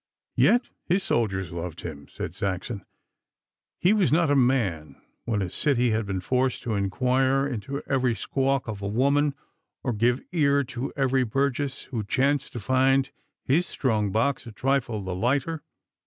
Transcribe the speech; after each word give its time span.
'Yet 0.35 0.71
his 0.83 1.03
soldiers 1.03 1.51
loved 1.51 1.81
him,' 1.81 2.07
said 2.07 2.33
Saxon. 2.33 2.83
'He 3.77 3.93
was 3.93 4.11
not 4.11 4.31
a 4.31 4.35
man, 4.35 4.99
when 5.25 5.43
a 5.43 5.49
city 5.51 5.91
had 5.91 6.07
been 6.07 6.21
forced, 6.21 6.63
to 6.63 6.73
inquire 6.73 7.45
into 7.47 7.83
every 7.85 8.15
squawk 8.15 8.67
of 8.67 8.81
a 8.81 8.87
woman, 8.87 9.35
or 9.83 9.93
give 9.93 10.21
ear 10.31 10.63
to 10.63 10.91
every 10.97 11.23
burgess 11.23 11.83
who 11.83 12.03
chanced 12.03 12.51
to 12.53 12.59
find 12.59 13.11
his 13.43 13.67
strong 13.67 14.11
box 14.11 14.47
a 14.47 14.51
trifle 14.51 15.03
the 15.03 15.13
lighter. 15.13 15.61